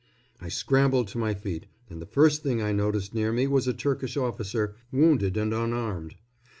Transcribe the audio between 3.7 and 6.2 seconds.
Turkish officer, wounded and unarmed.